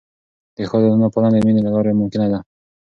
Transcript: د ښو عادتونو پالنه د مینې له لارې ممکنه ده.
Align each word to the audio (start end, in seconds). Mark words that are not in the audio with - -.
د 0.55 0.57
ښو 0.69 0.77
عادتونو 0.81 1.07
پالنه 1.13 1.29
د 1.33 1.37
مینې 1.45 1.61
له 1.63 1.71
لارې 1.75 1.93
ممکنه 2.01 2.27
ده. 2.31 2.39